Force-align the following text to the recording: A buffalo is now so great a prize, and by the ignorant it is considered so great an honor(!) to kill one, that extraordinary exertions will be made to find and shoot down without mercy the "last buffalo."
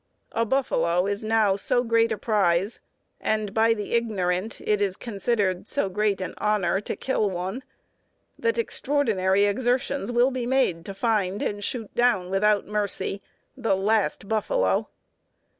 A 0.31 0.45
buffalo 0.45 1.05
is 1.05 1.23
now 1.23 1.55
so 1.55 1.83
great 1.83 2.11
a 2.11 2.17
prize, 2.17 2.79
and 3.19 3.53
by 3.53 3.75
the 3.75 3.93
ignorant 3.93 4.59
it 4.61 4.81
is 4.81 4.95
considered 4.97 5.67
so 5.67 5.89
great 5.89 6.19
an 6.21 6.33
honor(!) 6.39 6.81
to 6.81 6.95
kill 6.95 7.29
one, 7.29 7.61
that 8.39 8.57
extraordinary 8.57 9.45
exertions 9.45 10.11
will 10.11 10.31
be 10.31 10.47
made 10.47 10.85
to 10.85 10.95
find 10.95 11.43
and 11.43 11.63
shoot 11.63 11.93
down 11.93 12.31
without 12.31 12.65
mercy 12.65 13.21
the 13.55 13.75
"last 13.77 14.27
buffalo." 14.27 14.89